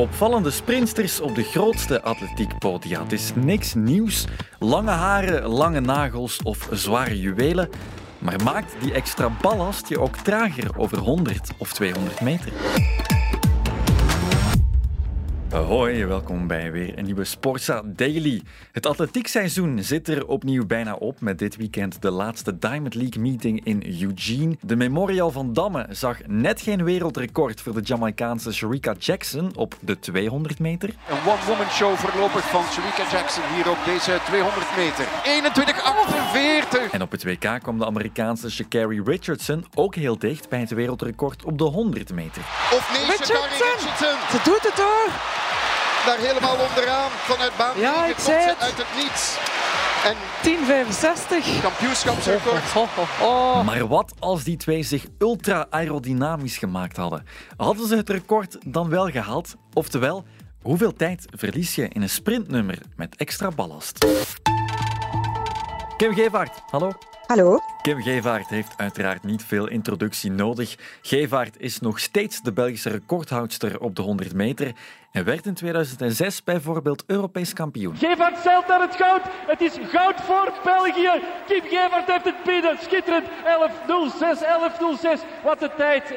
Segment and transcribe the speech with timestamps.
[0.00, 3.02] Opvallende sprinsters op de grootste atletiekpodia.
[3.02, 4.24] Het is niks nieuws.
[4.58, 7.68] Lange haren, lange nagels of zware juwelen.
[8.18, 12.52] Maar maakt die extra ballast je ook trager over 100 of 200 meter?
[15.50, 18.42] Hoi, welkom bij weer een nieuwe Sportsa Daily.
[18.72, 23.64] Het atletiekseizoen zit er opnieuw bijna op met dit weekend de laatste Diamond League meeting
[23.64, 24.56] in Eugene.
[24.60, 29.98] De Memorial van Damme zag net geen wereldrecord voor de Jamaicaanse Sharika Jackson op de
[29.98, 30.88] 200 meter.
[30.88, 35.04] Een one-woman show voorlopig van Sharika Jackson hier op deze 200 meter.
[36.88, 36.90] 21,48.
[36.90, 41.44] En op het WK kwam de Amerikaanse Sha'Carri Richardson ook heel dicht bij het wereldrecord
[41.44, 42.42] op de 100 meter.
[42.72, 44.18] Of nee, Sha'Carri Richardson.
[44.30, 45.39] Ze doet het hoor!
[46.06, 48.58] Daar helemaal onderaan vanuit baan ja, ik zei het.
[48.58, 49.36] uit het niets.
[50.04, 50.14] En
[51.56, 51.62] 10,65.
[51.62, 52.62] Kampioenschapsrecord.
[52.76, 53.64] Oh, oh, oh.
[53.64, 57.26] Maar wat als die twee zich ultra aerodynamisch gemaakt hadden?
[57.56, 59.54] Hadden ze het record dan wel gehaald?
[59.72, 60.24] Oftewel,
[60.62, 64.06] hoeveel tijd verlies je in een sprintnummer met extra ballast?
[65.96, 66.92] Kim Gevaert, hallo.
[67.26, 67.69] Hallo.
[67.82, 70.76] Kim Gevaert heeft uiteraard niet veel introductie nodig.
[71.02, 74.72] Gevaert is nog steeds de Belgische recordhoudster op de 100 meter
[75.12, 77.96] en werd in 2006 bijvoorbeeld Europees kampioen.
[77.96, 79.20] Gevaert zeilt naar het goud.
[79.24, 81.10] Het is goud voor België.
[81.46, 82.76] Kim Gevaert heeft het binnen.
[82.80, 83.26] Schitterend.
[83.26, 83.28] 11.06,
[85.20, 85.44] 11.06.
[85.44, 86.14] Wat een tijd.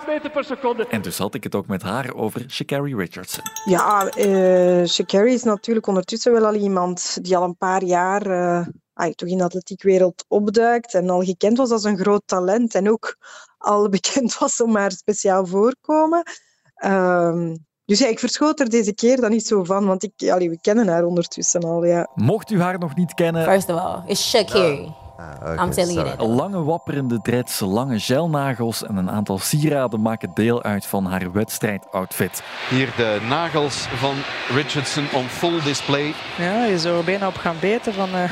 [0.00, 0.86] 1,8 meter per seconde.
[0.86, 3.44] En dus had ik het ook met haar over Sha'Carri Richardson.
[3.64, 8.26] Ja, uh, Sha'Carri is natuurlijk ondertussen wel al iemand die al een paar jaar...
[8.26, 12.90] Uh toch in de atletiekwereld opduikt en al gekend was als een groot talent en
[12.90, 13.16] ook
[13.58, 16.22] al bekend was om haar speciaal voorkomen.
[16.84, 20.50] Um, dus ja, ik verschoot er deze keer dan niet zo van, want ik, allee,
[20.50, 21.84] we kennen haar ondertussen al.
[21.84, 22.10] Ja.
[22.14, 23.44] Mocht u haar nog niet kennen...
[23.44, 24.30] First of all, it's.
[25.22, 26.26] Ah, okay, I'm telling you that.
[26.26, 32.42] Lange wapperende dreads, lange gelnagels en een aantal sieraden maken deel uit van haar wedstrijdoutfit.
[32.70, 34.14] Hier de nagels van
[34.54, 36.14] Richardson on full display.
[36.38, 38.30] Ja, je zou er bijna op gaan beten van, uh,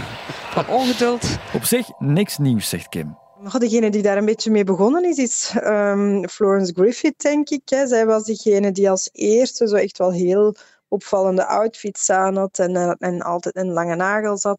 [0.50, 1.38] van ongeduld.
[1.52, 3.18] Op zich niks nieuws, zegt Kim.
[3.58, 7.62] Degene die daar een beetje mee begonnen is, is um, Florence Griffith, denk ik.
[7.64, 7.86] Hè.
[7.86, 10.54] Zij was degene die als eerste zo echt wel heel
[10.88, 14.58] opvallende outfits aan had en, uh, en altijd een lange nagels had.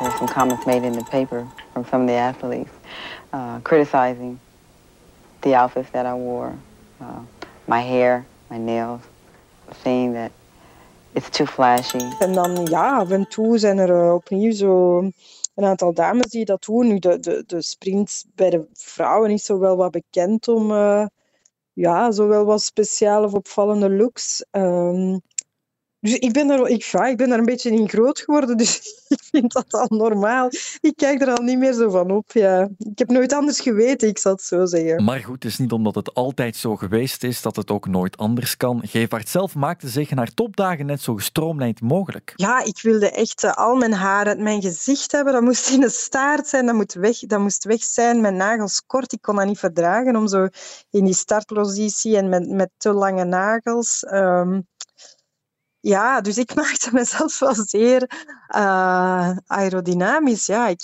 [0.00, 2.70] There's some comments made in the paper from some of the athletes
[3.32, 4.40] uh, criticizing
[5.42, 6.54] the outfits that I wore,
[7.00, 7.20] uh,
[7.66, 9.02] my hair, my nails,
[9.82, 10.32] saying that
[11.14, 12.00] it's too flashy.
[12.20, 14.98] En dan ja, af en toe zijn er uh, opnieuw zo
[15.54, 16.86] een aantal dames die dat doen.
[16.86, 21.06] Nu, de, de, de sprint bij de vrouwen is zo wel wat bekend om uh,
[21.72, 24.44] ja, zowel wat speciale of opvallende looks.
[24.50, 25.20] Um,
[26.00, 28.78] dus ik ben, er, ik, ja, ik ben daar een beetje in groot geworden, dus
[29.08, 30.48] ik vind dat al normaal.
[30.80, 32.32] Ik kijk er al niet meer zo van op.
[32.32, 32.68] Ja.
[32.78, 35.04] Ik heb nooit anders geweten, ik zal het zo zeggen.
[35.04, 38.16] Maar goed, het is niet omdat het altijd zo geweest is dat het ook nooit
[38.16, 38.82] anders kan.
[38.84, 42.32] Gevaert zelf maakte zich naar topdagen net zo gestroomlijnd mogelijk.
[42.36, 45.32] Ja, ik wilde echt uh, al mijn haar uit mijn gezicht hebben.
[45.32, 48.20] Dat moest in de staart zijn, dat, moet weg, dat moest weg zijn.
[48.20, 50.48] Mijn nagels kort, ik kon dat niet verdragen om zo
[50.90, 54.04] in die startpositie en met, met te lange nagels...
[54.12, 54.68] Um,
[55.80, 58.10] ja, dus ik maakte mezelf wel zeer
[58.56, 60.46] uh, aerodynamisch.
[60.46, 60.80] Ja ik,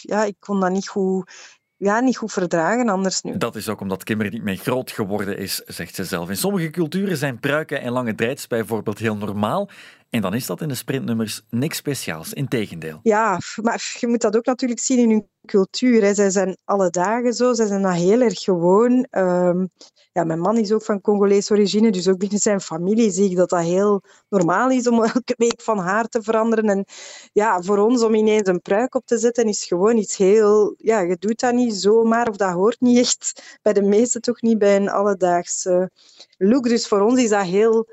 [0.00, 1.30] ja, ik kon dat niet goed,
[1.76, 3.36] ja, niet goed verdragen anders nu.
[3.36, 6.28] Dat is ook omdat Kim er niet mee groot geworden is, zegt ze zelf.
[6.28, 9.70] In sommige culturen zijn pruiken en lange dreads bijvoorbeeld heel normaal.
[10.12, 13.00] En dan is dat in de sprintnummers niks speciaals, integendeel.
[13.02, 16.02] Ja, maar je moet dat ook natuurlijk zien in hun cultuur.
[16.02, 16.14] Hè.
[16.14, 19.06] Zij zijn alle dagen zo, zij zijn dat heel erg gewoon.
[19.10, 19.70] Um,
[20.12, 23.36] ja, mijn man is ook van Congolese origine, dus ook binnen zijn familie zie ik
[23.36, 26.64] dat dat heel normaal is om elke week van haar te veranderen.
[26.64, 26.84] En
[27.32, 30.74] ja, voor ons om ineens een pruik op te zetten is gewoon iets heel...
[30.76, 34.40] Ja, je doet dat niet zomaar, of dat hoort niet echt, bij de meesten toch
[34.42, 35.90] niet, bij een alledaagse
[36.36, 36.64] look.
[36.68, 37.86] Dus voor ons is dat heel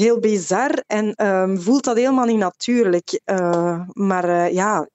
[0.00, 3.20] heel bizar en um, voelt dat helemaal niet natuurlijk.
[3.26, 4.88] Uh, maar uh, ja,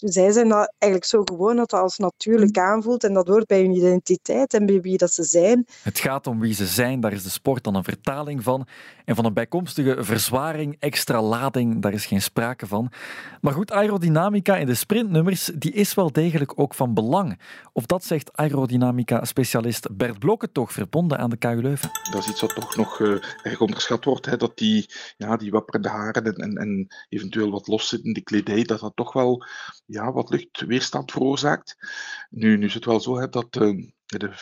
[0.00, 3.60] zij zijn dat eigenlijk zo gewoon dat dat als natuurlijk aanvoelt en dat hoort bij
[3.60, 5.66] hun identiteit en bij wie dat ze zijn.
[5.82, 8.66] Het gaat om wie ze zijn, daar is de sport dan een vertaling van.
[9.04, 12.92] En van een bijkomstige verzwaring, extra lading, daar is geen sprake van.
[13.40, 17.38] Maar goed, aerodynamica in de sprintnummers, die is wel degelijk ook van belang.
[17.72, 21.90] Of dat zegt aerodynamica-specialist Bert Blokken toch, verbonden aan de KU Leuven.
[22.10, 25.50] Dat is iets wat toch nog uh, erg onderschat wordt, hè, dat die, ja, die
[25.50, 29.44] wapperende haren en, en, en eventueel wat loszittende kledij, dat dat toch wel
[29.86, 31.76] ja, wat luchtweerstand veroorzaakt.
[32.30, 33.90] Nu, nu is het wel zo hè, dat uh,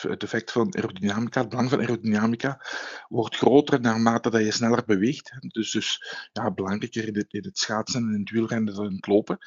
[0.08, 2.60] het effect van aerodynamica, het belang van aerodynamica,
[3.08, 5.32] wordt groter naarmate dat je sneller beweegt.
[5.40, 9.06] Dus, dus ja, belangrijker in het, het schaatsen en in het wielrennen dan in het
[9.06, 9.38] lopen.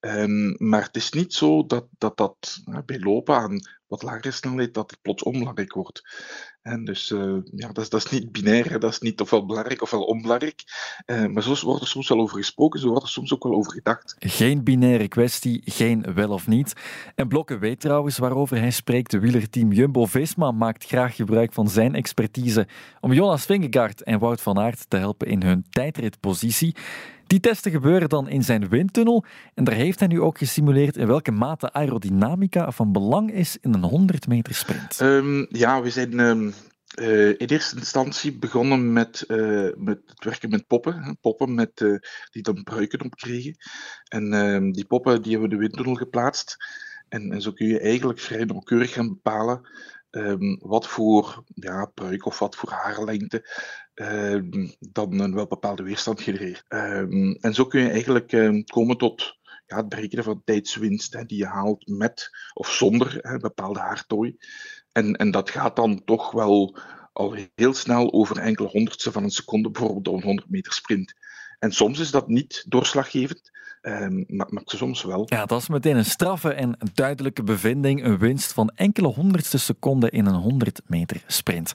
[0.00, 4.74] Um, maar het is niet zo dat dat, dat bij lopen aan wat lagere snelheid,
[4.74, 6.02] dat het plots onbelangrijk wordt.
[6.62, 9.82] En dus uh, ja, dat is, dat is niet binair, dat is niet ofwel belangrijk
[9.82, 10.62] ofwel onbelangrijk.
[11.06, 13.54] Uh, maar zo wordt er soms wel over gesproken, zo wordt er soms ook wel
[13.54, 14.16] over gedacht.
[14.18, 16.72] Geen binaire kwestie, geen wel of niet.
[17.14, 19.10] En Blokken weet trouwens waarover hij spreekt.
[19.10, 22.66] De wielerteam Jumbo-Visma maakt graag gebruik van zijn expertise
[23.00, 26.76] om Jonas Vingegaard en Wout van Aert te helpen in hun tijdritpositie.
[27.26, 29.24] Die testen gebeuren dan in zijn windtunnel
[29.54, 33.74] en daar heeft hij nu ook gesimuleerd in welke mate aerodynamica van belang is in
[33.74, 35.00] een 100 meter sprint.
[35.00, 36.52] Um, ja, we zijn um,
[36.98, 41.18] uh, in eerste instantie begonnen met, uh, met het werken met poppen.
[41.20, 41.98] Poppen met, uh,
[42.30, 43.56] die dan pruiken opkregen.
[44.08, 46.56] En ehm, die poppen die hebben we de windtunnel geplaatst.
[47.12, 49.68] En, en zo kun je eigenlijk vrij nauwkeurig gaan bepalen
[50.10, 53.48] um, wat voor ja, pruik of wat voor haarlengte
[53.94, 56.64] um, dan een wel bepaalde weerstand genereert.
[56.68, 58.28] Um, en zo kun je eigenlijk
[58.64, 63.36] komen tot ja, het berekenen van tijdswinst hè, die je haalt met of zonder hè,
[63.36, 64.36] bepaalde haartooi.
[64.92, 66.78] En, en dat gaat dan toch wel
[67.12, 71.14] al heel snel over enkele honderdste van een seconde, bijvoorbeeld een 100 meter sprint.
[71.58, 73.50] En soms is dat niet doorslaggevend,
[73.82, 75.22] um, maar, maar, soms wel.
[75.26, 78.04] Ja, dat is meteen een straffe en duidelijke bevinding.
[78.04, 81.72] Een winst van enkele honderdste seconden in een 100 meter sprint.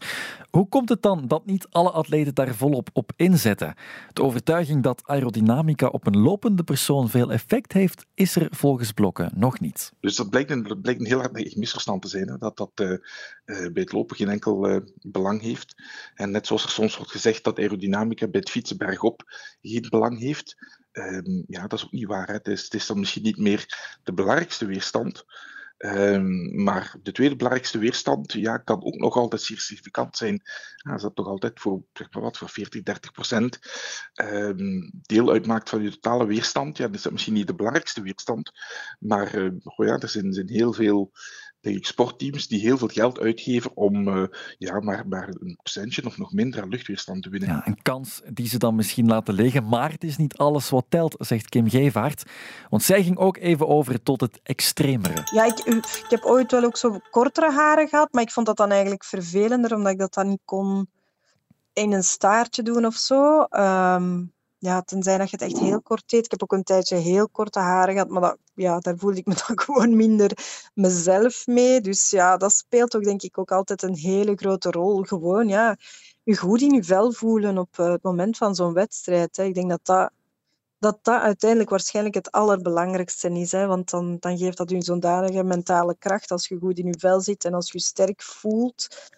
[0.50, 3.76] Hoe komt het dan dat niet alle atleten daar volop op inzetten?
[4.14, 9.32] De overtuiging dat aerodynamica op een lopende persoon veel effect heeft, is er volgens Blokken
[9.36, 9.92] nog niet.
[10.00, 12.38] Dus dat blijkt een, dat blijkt een heel hard misverstand te zijn, hè?
[12.38, 12.98] dat dat uh, uh,
[13.46, 15.76] bij het lopen geen enkel uh, belang heeft.
[16.16, 19.24] En net zoals er soms wordt gezegd dat aerodynamica bij het fietsen bergop
[19.62, 20.56] geen belang heeft,
[20.92, 22.28] um, ja, dat is ook niet waar.
[22.28, 22.34] Hè.
[22.34, 23.66] Het, is, het is dan misschien niet meer
[24.04, 25.26] de belangrijkste weerstand.
[25.78, 30.42] Um, maar de tweede belangrijkste weerstand ja, kan ook nog altijd zeer significant zijn.
[30.76, 33.60] Ja, als dat toch altijd voor, zeg maar wat, voor 40, 30 procent
[34.16, 38.02] um, deel uitmaakt van je totale weerstand, ja, dan is dat misschien niet de belangrijkste
[38.02, 38.52] weerstand.
[39.00, 41.12] Maar uh, ja, er zijn, zijn heel veel
[41.68, 44.24] denk ik, sportteams die heel veel geld uitgeven om uh,
[44.58, 47.50] ja, maar, maar een procentje of nog minder aan luchtweerstand te winnen.
[47.50, 50.86] Ja, een kans die ze dan misschien laten liggen, maar het is niet alles wat
[50.90, 52.24] telt, zegt Kim Gevaert.
[52.70, 55.22] Want zij ging ook even over tot het extremere.
[55.34, 58.58] Ja, ik, ik heb ooit wel ook zo kortere haren gehad, maar ik vond dat
[58.58, 60.90] dan eigenlijk vervelender, omdat ik dat dan niet kon
[61.74, 63.46] in een staartje doen of zo.
[63.50, 66.26] Um, ja, tenzij dat je het echt heel kort deed.
[66.26, 69.26] Ik heb ook een tijdje heel korte haren gehad, maar dat, ja, daar voelde ik
[69.26, 70.32] me dan gewoon minder
[70.74, 71.82] mezelf mee.
[71.82, 75.04] Dus ja, dat speelt ook denk ik ook altijd een hele grote rol.
[75.04, 75.78] Gewoon, ja,
[76.24, 79.38] je goed in je vel voelen op eh, het moment van zo'n wedstrijd.
[79.38, 79.44] Hè.
[79.44, 80.12] Ik denk dat dat,
[80.80, 83.52] dat dat uiteindelijk waarschijnlijk het allerbelangrijkste is.
[83.52, 83.68] Hè.
[83.68, 87.00] Want dan, dan geeft dat je zo'n zodanige mentale kracht als je goed in je
[87.00, 89.10] vel zit en als je sterk voelt.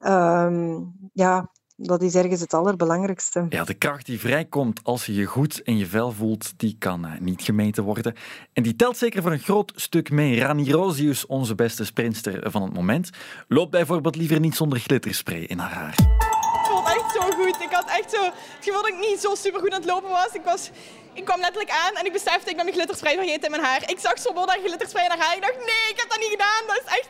[0.00, 3.46] Um, ja, dat is ergens het allerbelangrijkste.
[3.48, 7.06] Ja, de kracht die vrijkomt als je je goed in je vel voelt, die kan
[7.06, 8.14] eh, niet gemeten worden.
[8.52, 10.38] En die telt zeker voor een groot stuk mee.
[10.40, 13.10] Rani Rosius, onze beste sprinster van het moment,
[13.48, 15.94] loopt bijvoorbeeld liever niet zonder glitterspray in haar haar.
[15.96, 17.60] Het voelt echt zo goed.
[17.60, 20.10] Ik had echt zo het gevoel dat ik niet zo super goed aan het lopen
[20.10, 20.28] was.
[20.32, 20.70] Ik, was,
[21.18, 23.90] ik kwam letterlijk aan en ik besefte, ik ben mijn glitterspray vergeten in mijn haar.
[23.90, 25.36] Ik zag zo dat glitterspray in haar haar.
[25.36, 26.62] Ik dacht, nee, ik heb dat niet gedaan.
[26.66, 27.08] Dat is echt...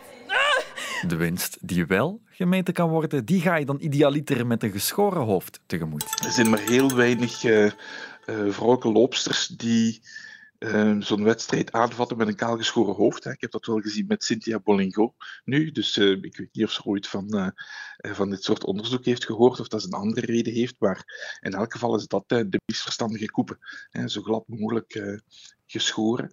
[1.11, 5.23] De winst die wel gemeten kan worden, die ga je dan idealiter met een geschoren
[5.23, 6.05] hoofd tegemoet.
[6.25, 7.71] Er zijn maar heel weinig uh, uh,
[8.27, 10.01] vrouwelijke loopsters die
[10.59, 13.25] uh, zo'n wedstrijd aanvatten met een kaalgeschoren hoofd.
[13.25, 13.31] Hè.
[13.31, 15.15] Ik heb dat wel gezien met Cynthia Bolingo
[15.45, 17.55] nu, dus ik weet niet of ze ooit van,
[17.97, 21.05] van dit soort onderzoek heeft gehoord of dat ze een andere reden heeft, maar
[21.41, 23.59] in elk geval is dat de meest verstandige koepen.
[24.07, 25.21] Zo glad mogelijk
[25.67, 26.31] geschoren.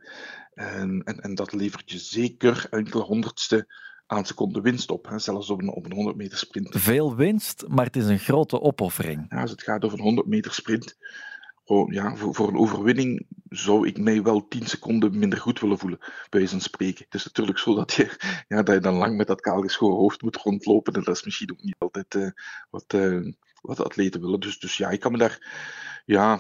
[0.53, 3.67] En, en, en, dat levert je zeker enkele honderdste
[4.07, 6.67] aan seconde winst op, hè, zelfs op een, op een 100 meter sprint.
[6.69, 9.25] Veel winst, maar het is een grote opoffering.
[9.29, 10.97] Ja, als het gaat over een 100 meter sprint,
[11.65, 15.77] oh, ja, voor, voor een overwinning zou ik mij wel 10 seconden minder goed willen
[15.77, 17.05] voelen, bij wijze spreken.
[17.05, 18.17] Het is natuurlijk zo dat je,
[18.47, 21.51] ja, dat je dan lang met dat kaalgeschoren hoofd moet rondlopen en dat is misschien
[21.51, 22.29] ook niet altijd uh,
[22.69, 24.39] wat, uh, wat atleten willen.
[24.39, 25.39] Dus, dus ja, ik kan me daar
[26.05, 26.39] ja,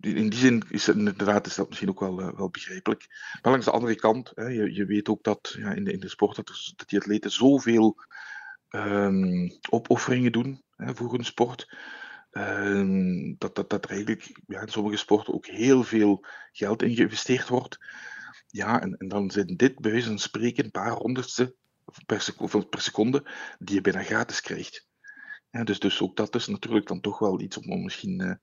[0.00, 3.06] in die zin is het inderdaad is dat misschien ook wel, uh, wel begrijpelijk.
[3.42, 6.00] Maar langs de andere kant, hè, je, je weet ook dat ja, in, de, in
[6.00, 7.96] de sport dat, dat die atleten zoveel
[8.70, 11.76] um, opofferingen doen hè, voor hun sport.
[12.36, 16.94] Um, dat, dat, dat er eigenlijk ja, in sommige sporten ook heel veel geld in
[16.94, 17.78] geïnvesteerd wordt.
[18.46, 21.54] Ja, en, en dan zijn dit bij spreken een paar honderdste
[22.06, 24.88] per, seconde, per seconde die je bijna gratis krijgt.
[25.50, 28.34] Ja, dus, dus ook dat is natuurlijk dan toch wel iets om misschien uh,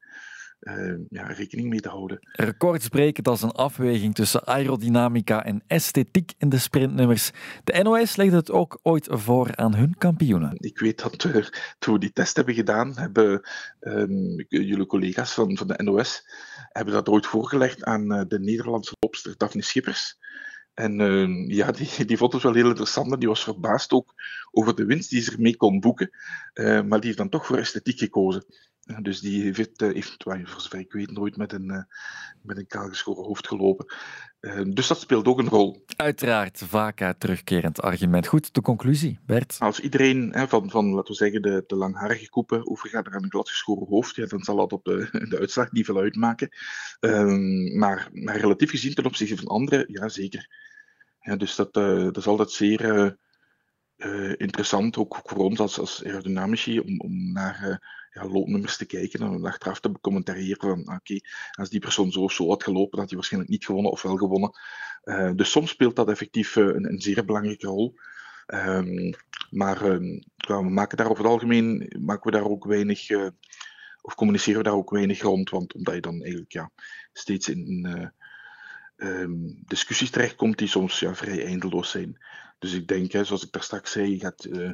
[1.10, 2.20] ja, rekening mee te houden.
[2.32, 7.32] Records breken als een afweging tussen aerodynamica en esthetiek in de sprintnummers.
[7.64, 10.56] De NOS legde het ook ooit voor aan hun kampioenen.
[10.58, 13.42] Ik weet dat we, toen we die test hebben gedaan, hebben
[13.82, 16.24] um, jullie collega's van, van de NOS
[16.70, 20.20] hebben dat ooit voorgelegd aan de Nederlandse lobster Daphne Schippers.
[20.74, 23.20] En uh, ja, die, die vond het wel heel interessant.
[23.20, 24.14] Die was verbaasd ook
[24.52, 26.10] over de winst die ze ermee kon boeken.
[26.54, 28.46] Uh, maar die heeft dan toch voor esthetiek gekozen.
[29.02, 31.88] Dus die heeft, heeft voor zover ik weet, nooit met een,
[32.42, 33.86] met een kaalgeschoren hoofd gelopen.
[34.70, 35.86] dus dat speelt ook een rol.
[35.96, 38.28] Uiteraard, vaak uit terugkerend argument.
[38.28, 39.56] Goed, de conclusie, Bert?
[39.60, 43.32] Als iedereen hè, van, van, laten we zeggen, de, de langharige koepen overgaat naar een
[43.32, 46.50] gladgeschoren hoofd, ja, dan zal dat op de, de uitslag niet veel uitmaken.
[47.00, 50.50] Ehm, maar, maar relatief gezien ten opzichte van anderen, ja, zeker.
[51.22, 53.10] Ja, dus dat, uh, dat is altijd zeer uh,
[54.38, 57.80] interessant, ook voor ons als, als aerodynamici, om, om naar
[58.12, 62.22] ja, loopnummers te kijken en achteraf te becommentariëren van oké, okay, als die persoon zo
[62.22, 64.52] of zo had gelopen, had hij waarschijnlijk niet gewonnen of wel gewonnen.
[65.04, 67.96] Uh, dus soms speelt dat effectief een, een, zeer belangrijke rol.
[68.48, 69.14] Um,
[69.50, 73.28] maar um, we maken daar over het algemeen maken we daar ook weinig, uh,
[74.02, 76.72] of communiceren we daar ook weinig rond, want omdat je dan eigenlijk ja,
[77.14, 78.08] steeds in, uh,
[79.04, 82.18] um, discussies terechtkomt die soms ja, vrij eindeloos zijn.
[82.60, 84.72] Dus ik denk, hè, zoals ik daar straks zei, je gaat uh,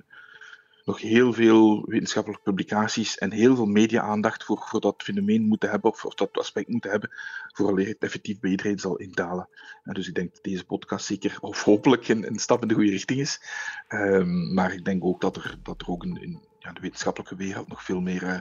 [0.85, 5.91] nog heel veel wetenschappelijke publicaties en heel veel media-aandacht voor, voor dat fenomeen moeten hebben,
[5.91, 7.09] of, of dat aspect moeten hebben,
[7.53, 9.49] vooraleer het effectief bij iedereen zal indalen.
[9.83, 12.73] En dus ik denk dat deze podcast zeker, of hopelijk, een, een stap in de
[12.73, 13.41] goede richting is.
[13.89, 17.35] Um, maar ik denk ook dat er, dat er ook een, een ja, de wetenschappelijke
[17.35, 18.37] wereld nog veel meer uh,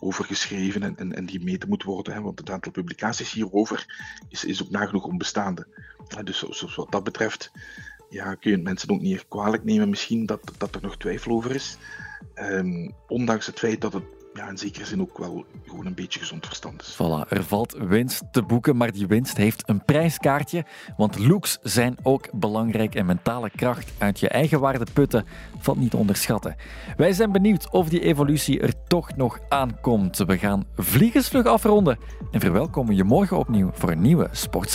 [0.00, 2.14] over geschreven en, en, en, die meten moet worden.
[2.14, 3.86] Hè, want het aantal publicaties hierover
[4.28, 5.66] is, is ook nagenoeg onbestaande.
[6.16, 7.52] Uh, dus, dus wat dat betreft
[8.08, 11.54] ja, kun je mensen ook niet kwalijk nemen misschien dat, dat er nog twijfel over
[11.54, 11.76] is.
[12.34, 14.04] Um, ondanks het feit dat het
[14.36, 16.94] ja, in zekere zin ook wel gewoon een beetje gezond verstand is.
[16.94, 20.64] Voilà, er valt winst te boeken, maar die winst heeft een prijskaartje.
[20.96, 25.24] Want looks zijn ook belangrijk en mentale kracht uit je eigen waarde putten
[25.58, 26.56] valt niet te onderschatten.
[26.96, 30.18] Wij zijn benieuwd of die evolutie er toch nog aankomt.
[30.18, 31.98] We gaan vliegensvlug afronden
[32.30, 34.74] en verwelkomen je morgen opnieuw voor een nieuwe Sportsa.